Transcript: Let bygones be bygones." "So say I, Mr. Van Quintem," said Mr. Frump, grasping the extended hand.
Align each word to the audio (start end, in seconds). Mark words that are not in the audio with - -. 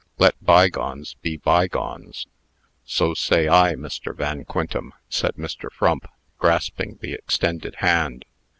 Let 0.17 0.43
bygones 0.43 1.13
be 1.21 1.37
bygones." 1.37 2.25
"So 2.85 3.13
say 3.13 3.47
I, 3.47 3.75
Mr. 3.75 4.15
Van 4.15 4.45
Quintem," 4.45 4.93
said 5.09 5.35
Mr. 5.35 5.69
Frump, 5.71 6.07
grasping 6.39 6.97
the 7.01 7.13
extended 7.13 7.75
hand. 7.75 8.25